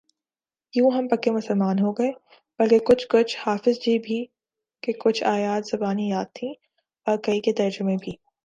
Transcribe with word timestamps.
یوں 0.73 0.91
ہم 0.91 1.07
پکے 1.07 1.31
مسلمان 1.31 1.79
ہوگئے 1.79 2.11
بلکہ 2.59 2.79
کچھ 2.79 3.07
کچھ 3.07 3.37
حافظ 3.37 3.79
جی 3.79 3.97
بھی 3.99 4.25
کہ 4.83 4.93
کچھ 4.99 5.23
آیات 5.25 5.67
زبانی 5.67 6.09
یاد 6.09 6.25
تھیں 6.35 6.53
اور 7.07 7.17
کئی 7.17 7.41
کے 7.41 7.53
ترجمے 7.53 7.95
بھی 8.01 8.15